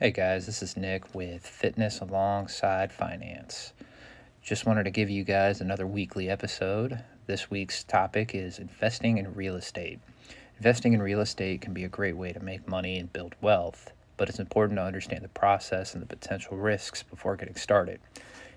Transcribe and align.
Hey 0.00 0.12
guys, 0.12 0.46
this 0.46 0.62
is 0.62 0.76
Nick 0.76 1.12
with 1.12 1.44
Fitness 1.44 1.98
Alongside 1.98 2.92
Finance. 2.92 3.72
Just 4.40 4.64
wanted 4.64 4.84
to 4.84 4.92
give 4.92 5.10
you 5.10 5.24
guys 5.24 5.60
another 5.60 5.88
weekly 5.88 6.30
episode. 6.30 7.02
This 7.26 7.50
week's 7.50 7.82
topic 7.82 8.32
is 8.32 8.60
investing 8.60 9.18
in 9.18 9.34
real 9.34 9.56
estate. 9.56 9.98
Investing 10.56 10.92
in 10.92 11.02
real 11.02 11.18
estate 11.18 11.62
can 11.62 11.74
be 11.74 11.82
a 11.82 11.88
great 11.88 12.16
way 12.16 12.32
to 12.32 12.38
make 12.38 12.68
money 12.68 12.96
and 12.96 13.12
build 13.12 13.34
wealth, 13.40 13.90
but 14.16 14.28
it's 14.28 14.38
important 14.38 14.78
to 14.78 14.84
understand 14.84 15.24
the 15.24 15.30
process 15.30 15.94
and 15.94 16.00
the 16.00 16.06
potential 16.06 16.56
risks 16.56 17.02
before 17.02 17.34
getting 17.34 17.56
started. 17.56 17.98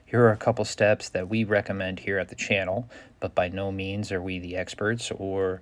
Here 0.05 0.23
are 0.23 0.33
a 0.33 0.37
couple 0.37 0.63
steps 0.63 1.09
that 1.09 1.27
we 1.27 1.43
recommend 1.43 2.01
here 2.01 2.19
at 2.19 2.29
the 2.29 2.35
channel, 2.35 2.87
but 3.19 3.33
by 3.33 3.49
no 3.49 3.71
means 3.71 4.11
are 4.11 4.21
we 4.21 4.37
the 4.37 4.57
experts 4.57 5.09
or 5.09 5.59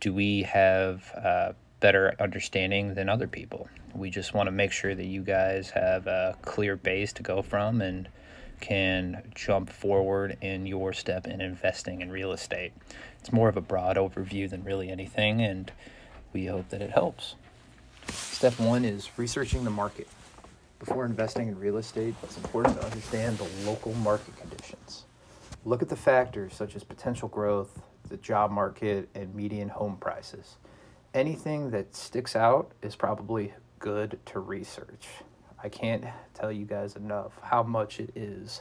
do 0.00 0.14
we 0.14 0.44
have 0.44 1.12
uh, 1.22 1.52
better 1.80 2.14
understanding 2.18 2.94
than 2.94 3.08
other 3.08 3.26
people. 3.26 3.68
We 3.94 4.10
just 4.10 4.34
want 4.34 4.46
to 4.46 4.50
make 4.50 4.72
sure 4.72 4.94
that 4.94 5.04
you 5.04 5.22
guys 5.22 5.70
have 5.70 6.06
a 6.06 6.36
clear 6.42 6.76
base 6.76 7.12
to 7.14 7.22
go 7.22 7.42
from 7.42 7.80
and 7.80 8.08
can 8.60 9.22
jump 9.34 9.70
forward 9.70 10.38
in 10.40 10.66
your 10.66 10.92
step 10.92 11.26
in 11.26 11.40
investing 11.40 12.00
in 12.00 12.10
real 12.10 12.32
estate. 12.32 12.72
It's 13.20 13.32
more 13.32 13.48
of 13.48 13.56
a 13.56 13.60
broad 13.60 13.96
overview 13.96 14.48
than 14.48 14.64
really 14.64 14.88
anything, 14.88 15.42
and 15.42 15.70
we 16.32 16.46
hope 16.46 16.70
that 16.70 16.80
it 16.80 16.90
helps. 16.90 17.34
Step 18.08 18.58
one 18.58 18.84
is 18.84 19.10
researching 19.18 19.64
the 19.64 19.70
market. 19.70 20.08
Before 20.78 21.04
investing 21.04 21.48
in 21.48 21.58
real 21.58 21.76
estate, 21.78 22.14
it's 22.22 22.36
important 22.36 22.78
to 22.80 22.84
understand 22.84 23.38
the 23.38 23.48
local 23.66 23.92
market 23.94 24.36
conditions. 24.36 25.04
Look 25.64 25.82
at 25.82 25.88
the 25.88 25.96
factors 25.96 26.54
such 26.54 26.76
as 26.76 26.84
potential 26.84 27.28
growth, 27.28 27.82
the 28.08 28.16
job 28.18 28.50
market, 28.50 29.08
and 29.14 29.34
median 29.34 29.68
home 29.68 29.96
prices 29.96 30.56
anything 31.16 31.70
that 31.70 31.96
sticks 31.96 32.36
out 32.36 32.70
is 32.82 32.94
probably 32.94 33.54
good 33.78 34.18
to 34.26 34.38
research. 34.38 35.08
I 35.62 35.70
can't 35.70 36.04
tell 36.34 36.52
you 36.52 36.66
guys 36.66 36.94
enough 36.94 37.32
how 37.40 37.62
much 37.62 37.98
it 37.98 38.10
is 38.14 38.60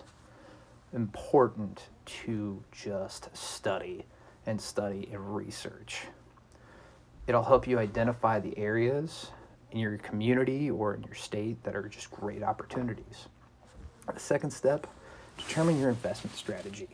important 0.93 1.89
to 2.05 2.63
just 2.71 3.35
study 3.35 4.05
and 4.45 4.59
study 4.59 5.09
and 5.11 5.35
research. 5.35 6.03
It'll 7.27 7.43
help 7.43 7.67
you 7.67 7.77
identify 7.77 8.39
the 8.39 8.57
areas 8.57 9.31
in 9.71 9.79
your 9.79 9.97
community 9.97 10.71
or 10.71 10.93
in 10.93 11.03
your 11.03 11.15
state 11.15 11.61
that 11.65 11.75
are 11.75 11.89
just 11.89 12.09
great 12.09 12.41
opportunities. 12.41 13.27
The 14.13 14.19
second 14.19 14.51
step, 14.51 14.87
determine 15.37 15.77
your 15.77 15.89
investment 15.89 16.37
strategy. 16.37 16.87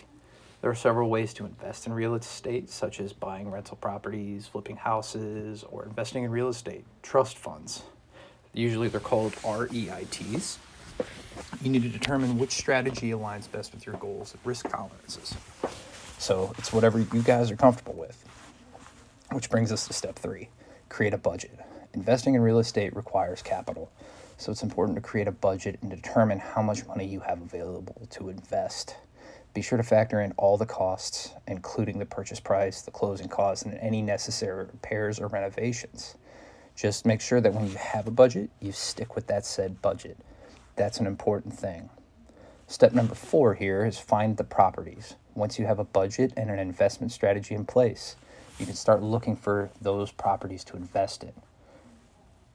There 0.62 0.70
are 0.70 0.76
several 0.76 1.10
ways 1.10 1.34
to 1.36 1.46
invest 1.46 1.88
in 1.88 1.94
real 1.94 2.14
estate, 2.14 2.70
such 2.70 3.00
as 3.00 3.14
buying 3.14 3.50
rental 3.50 3.78
properties, 3.78 4.46
flipping 4.46 4.76
houses, 4.76 5.64
or 5.64 5.86
investing 5.86 6.24
in 6.24 6.30
real 6.30 6.50
estate, 6.50 6.86
trust 7.02 7.40
funds. 7.40 7.82
Usually 8.54 8.88
they're 8.88 9.00
called 9.00 9.34
REITs. 9.38 10.58
You 11.64 11.72
need 11.72 11.82
to 11.82 11.90
determine 11.90 12.38
which 12.38 12.52
strategy 12.52 13.10
aligns 13.10 13.52
best 13.52 13.74
with 13.74 13.88
your 13.88 13.96
goals 13.96 14.34
and 14.34 14.42
risk 14.46 14.70
tolerances. 14.70 15.36
So 16.20 16.54
it's 16.60 16.72
whatever 16.72 17.00
you 17.00 17.24
guys 17.24 17.50
are 17.50 17.56
comfortable 17.56 17.94
with. 17.94 18.24
Which 19.32 19.50
brings 19.50 19.72
us 19.72 19.88
to 19.88 19.94
step 19.94 20.16
three 20.16 20.50
create 20.90 21.14
a 21.14 21.18
budget. 21.18 21.58
Investing 21.94 22.36
in 22.36 22.42
real 22.42 22.60
estate 22.60 22.96
requires 22.96 23.42
capital, 23.42 23.92
so 24.38 24.52
it's 24.52 24.62
important 24.62 24.96
to 24.98 25.02
create 25.02 25.28
a 25.28 25.32
budget 25.32 25.80
and 25.82 25.90
determine 25.90 26.38
how 26.38 26.62
much 26.62 26.86
money 26.86 27.06
you 27.06 27.22
have 27.22 27.42
available 27.42 28.08
to 28.12 28.30
invest. 28.30 28.96
Be 29.54 29.62
sure 29.62 29.78
to 29.78 29.84
factor 29.84 30.22
in 30.22 30.32
all 30.38 30.58
the 30.58 30.66
costs, 30.66 31.32
including 31.48 32.00
the 32.00 32.06
purchase 32.06 32.40
price, 32.40 32.82
the 32.82 32.92
closing 32.92 33.28
costs, 33.28 33.66
and 33.66 33.78
any 33.80 34.02
necessary 34.02 34.66
repairs 34.66 35.20
or 35.20 35.28
renovations. 35.28 36.16
Just 36.76 37.06
make 37.06 37.20
sure 37.20 37.42
that 37.42 37.54
when 37.54 37.68
you 37.68 37.76
have 37.76 38.08
a 38.08 38.12
budget, 38.12 38.50
you 38.62 38.72
stick 38.72 39.14
with 39.14 39.28
that 39.28 39.46
said 39.46 39.82
budget. 39.82 40.18
That's 40.78 41.00
an 41.00 41.08
important 41.08 41.54
thing. 41.54 41.90
Step 42.68 42.94
number 42.94 43.14
four 43.14 43.54
here 43.54 43.86
is 43.86 44.00
find 44.00 44.38
the 44.38 44.46
properties. 44.46 45.16
Once 45.36 45.60
you 45.60 45.66
have 45.66 45.80
a 45.80 45.84
budget 45.84 46.32
and 46.38 46.50
an 46.50 46.58
investment 46.58 47.12
strategy 47.12 47.54
in 47.54 47.66
place, 47.66 48.16
you 48.58 48.66
can 48.66 48.76
start 48.76 49.04
looking 49.04 49.36
for 49.36 49.70
those 49.82 50.12
properties 50.12 50.64
to 50.64 50.78
invest 50.78 51.24
in. 51.24 51.34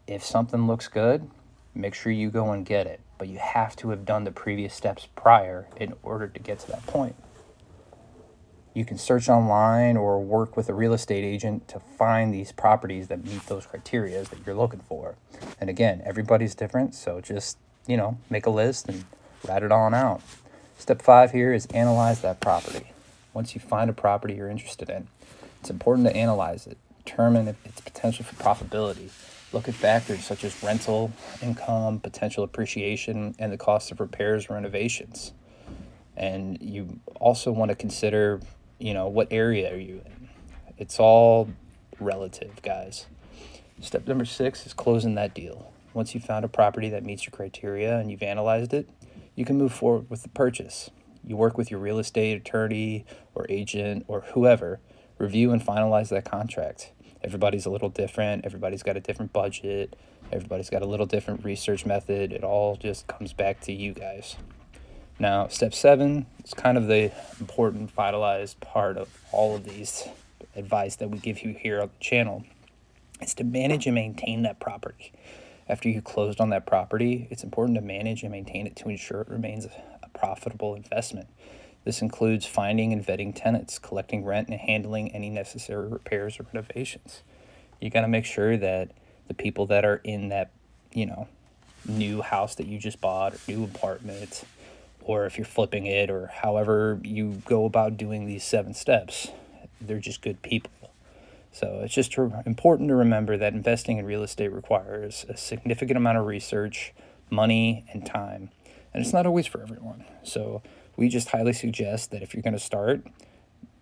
If 0.06 0.24
something 0.24 0.66
looks 0.66 0.88
good, 0.88 1.28
make 1.76 1.94
sure 1.94 2.12
you 2.12 2.30
go 2.30 2.52
and 2.52 2.64
get 2.66 2.86
it 2.86 3.00
but 3.18 3.28
you 3.28 3.38
have 3.38 3.76
to 3.76 3.90
have 3.90 4.04
done 4.04 4.24
the 4.24 4.30
previous 4.30 4.74
steps 4.74 5.08
prior 5.14 5.66
in 5.76 5.94
order 6.02 6.28
to 6.28 6.38
get 6.38 6.58
to 6.60 6.68
that 6.68 6.86
point. 6.86 7.16
You 8.74 8.84
can 8.84 8.98
search 8.98 9.28
online 9.28 9.96
or 9.96 10.22
work 10.22 10.56
with 10.56 10.68
a 10.68 10.74
real 10.74 10.92
estate 10.92 11.24
agent 11.24 11.66
to 11.68 11.80
find 11.80 12.32
these 12.32 12.52
properties 12.52 13.08
that 13.08 13.24
meet 13.24 13.46
those 13.46 13.64
criteria 13.64 14.22
that 14.22 14.38
you're 14.44 14.54
looking 14.54 14.80
for. 14.80 15.16
And 15.58 15.70
again, 15.70 16.02
everybody's 16.04 16.54
different, 16.54 16.94
so 16.94 17.22
just, 17.22 17.56
you 17.86 17.96
know, 17.96 18.18
make 18.28 18.44
a 18.44 18.50
list 18.50 18.86
and 18.86 19.04
write 19.48 19.62
it 19.62 19.72
on 19.72 19.94
out. 19.94 20.20
Step 20.76 21.00
five 21.00 21.32
here 21.32 21.54
is 21.54 21.64
analyze 21.66 22.20
that 22.20 22.40
property. 22.40 22.92
Once 23.32 23.54
you 23.54 23.60
find 23.62 23.88
a 23.88 23.94
property 23.94 24.34
you're 24.34 24.50
interested 24.50 24.90
in, 24.90 25.08
it's 25.60 25.70
important 25.70 26.06
to 26.08 26.14
analyze 26.14 26.66
it, 26.66 26.76
determine 27.02 27.48
its 27.48 27.80
potential 27.80 28.26
for 28.26 28.34
profitability, 28.34 29.08
Look 29.56 29.68
at 29.68 29.74
factors 29.74 30.22
such 30.22 30.44
as 30.44 30.62
rental 30.62 31.10
income, 31.40 31.98
potential 31.98 32.44
appreciation, 32.44 33.34
and 33.38 33.50
the 33.50 33.56
cost 33.56 33.90
of 33.90 34.00
repairs 34.00 34.44
and 34.44 34.54
renovations. 34.54 35.32
And 36.14 36.60
you 36.60 37.00
also 37.14 37.52
want 37.52 37.70
to 37.70 37.74
consider, 37.74 38.42
you 38.78 38.92
know, 38.92 39.08
what 39.08 39.28
area 39.30 39.72
are 39.72 39.78
you 39.78 40.02
in? 40.04 40.28
It's 40.76 41.00
all 41.00 41.48
relative, 41.98 42.60
guys. 42.60 43.06
Step 43.80 44.06
number 44.06 44.26
six 44.26 44.66
is 44.66 44.74
closing 44.74 45.14
that 45.14 45.32
deal. 45.32 45.72
Once 45.94 46.14
you've 46.14 46.24
found 46.24 46.44
a 46.44 46.48
property 46.48 46.90
that 46.90 47.02
meets 47.02 47.24
your 47.24 47.30
criteria 47.30 47.98
and 47.98 48.10
you've 48.10 48.22
analyzed 48.22 48.74
it, 48.74 48.86
you 49.36 49.46
can 49.46 49.56
move 49.56 49.72
forward 49.72 50.10
with 50.10 50.22
the 50.22 50.28
purchase. 50.28 50.90
You 51.24 51.38
work 51.38 51.56
with 51.56 51.70
your 51.70 51.80
real 51.80 51.98
estate 51.98 52.36
attorney 52.36 53.06
or 53.34 53.46
agent 53.48 54.04
or 54.06 54.20
whoever, 54.34 54.80
review 55.16 55.50
and 55.50 55.64
finalize 55.64 56.10
that 56.10 56.26
contract 56.26 56.92
everybody's 57.26 57.66
a 57.66 57.70
little 57.70 57.90
different. 57.90 58.46
Everybody's 58.46 58.82
got 58.82 58.96
a 58.96 59.00
different 59.00 59.32
budget. 59.32 59.96
Everybody's 60.32 60.70
got 60.70 60.82
a 60.82 60.86
little 60.86 61.06
different 61.06 61.44
research 61.44 61.84
method. 61.84 62.32
It 62.32 62.44
all 62.44 62.76
just 62.76 63.06
comes 63.08 63.32
back 63.32 63.60
to 63.62 63.72
you 63.72 63.92
guys. 63.92 64.36
Now, 65.18 65.48
step 65.48 65.74
seven 65.74 66.26
is 66.44 66.54
kind 66.54 66.78
of 66.78 66.86
the 66.86 67.10
important, 67.40 67.90
vitalized 67.90 68.60
part 68.60 68.96
of 68.96 69.08
all 69.32 69.56
of 69.56 69.64
these 69.64 70.08
advice 70.54 70.96
that 70.96 71.10
we 71.10 71.18
give 71.18 71.42
you 71.42 71.52
here 71.58 71.80
on 71.80 71.88
the 71.88 72.04
channel. 72.04 72.44
Is 73.20 73.34
to 73.34 73.44
manage 73.44 73.86
and 73.86 73.94
maintain 73.94 74.42
that 74.42 74.60
property. 74.60 75.12
After 75.68 75.88
you 75.88 76.02
closed 76.02 76.40
on 76.40 76.50
that 76.50 76.66
property, 76.66 77.26
it's 77.30 77.42
important 77.42 77.76
to 77.76 77.82
manage 77.82 78.22
and 78.22 78.30
maintain 78.30 78.66
it 78.66 78.76
to 78.76 78.88
ensure 78.88 79.22
it 79.22 79.28
remains 79.28 79.64
a 79.64 80.08
profitable 80.10 80.74
investment. 80.74 81.28
This 81.86 82.02
includes 82.02 82.44
finding 82.46 82.92
and 82.92 83.06
vetting 83.06 83.32
tenants, 83.32 83.78
collecting 83.78 84.24
rent, 84.24 84.48
and 84.48 84.58
handling 84.58 85.14
any 85.14 85.30
necessary 85.30 85.86
repairs 85.86 86.40
or 86.40 86.46
renovations. 86.52 87.22
You 87.80 87.90
got 87.90 88.00
to 88.00 88.08
make 88.08 88.24
sure 88.24 88.56
that 88.56 88.90
the 89.28 89.34
people 89.34 89.66
that 89.66 89.84
are 89.84 90.00
in 90.02 90.30
that, 90.30 90.50
you 90.92 91.06
know, 91.06 91.28
new 91.88 92.22
house 92.22 92.56
that 92.56 92.66
you 92.66 92.80
just 92.80 93.00
bought 93.00 93.34
or 93.34 93.38
new 93.46 93.62
apartment, 93.62 94.42
or 95.00 95.26
if 95.26 95.38
you're 95.38 95.44
flipping 95.44 95.86
it, 95.86 96.10
or 96.10 96.26
however 96.26 96.98
you 97.04 97.40
go 97.44 97.66
about 97.66 97.96
doing 97.96 98.26
these 98.26 98.42
seven 98.42 98.74
steps, 98.74 99.28
they're 99.80 100.00
just 100.00 100.22
good 100.22 100.42
people. 100.42 100.72
So 101.52 101.82
it's 101.84 101.94
just 101.94 102.18
important 102.18 102.88
to 102.88 102.96
remember 102.96 103.36
that 103.36 103.52
investing 103.52 103.98
in 103.98 104.06
real 104.06 104.24
estate 104.24 104.52
requires 104.52 105.24
a 105.28 105.36
significant 105.36 105.96
amount 105.96 106.18
of 106.18 106.26
research, 106.26 106.92
money, 107.30 107.84
and 107.92 108.04
time. 108.04 108.50
And 108.92 109.04
it's 109.04 109.12
not 109.12 109.24
always 109.24 109.46
for 109.46 109.62
everyone. 109.62 110.04
So 110.24 110.62
we 110.96 111.08
just 111.08 111.28
highly 111.28 111.52
suggest 111.52 112.10
that 112.10 112.22
if 112.22 112.34
you're 112.34 112.42
going 112.42 112.54
to 112.54 112.58
start, 112.58 113.06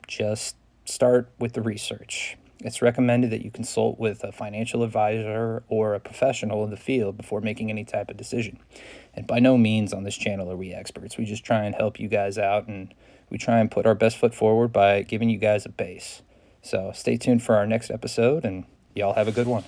just 0.06 0.56
start 0.84 1.30
with 1.38 1.52
the 1.52 1.62
research. 1.62 2.36
It's 2.60 2.80
recommended 2.80 3.30
that 3.30 3.44
you 3.44 3.50
consult 3.50 3.98
with 3.98 4.25
a 4.25 4.32
financial 4.32 4.82
advisor 4.82 5.64
or 5.69 5.94
a 5.94 6.00
professional 6.00 6.64
in 6.64 6.70
the 6.70 6.76
field 6.76 7.16
before 7.16 7.41
making 7.41 7.70
any 7.70 7.84
type 7.84 8.08
of 8.08 8.16
decision. 8.16 8.58
And 9.12 9.26
by 9.26 9.38
no 9.38 9.58
means 9.58 9.93
on 9.93 10.05
this 10.05 10.16
channel 10.16 10.50
are 10.50 10.56
we 10.56 10.72
experts. 10.72 11.19
We 11.19 11.25
just 11.25 11.44
try 11.44 11.64
and 11.64 11.75
help 11.75 12.00
you 12.00 12.08
guys 12.08 12.38
out 12.38 12.66
and 12.66 12.94
we 13.28 13.38
try 13.38 13.58
and 13.58 13.70
put 13.70 13.87
our 13.87 13.94
best 13.94 14.17
foot 14.17 14.34
forward 14.34 14.72
by 14.72 15.02
giving 15.02 15.28
you 15.28 15.38
guys 15.38 15.67
a 15.67 15.69
base. 15.69 16.22
So 16.62 16.93
stay 16.94 17.19
tuned 17.19 17.43
for 17.43 17.56
our 17.56 17.67
next 17.67 17.90
episode 17.90 18.44
and 18.44 18.64
y'all 18.94 19.14
have 19.14 19.28
a 19.28 19.32
good 19.32 19.46
one. 19.46 19.64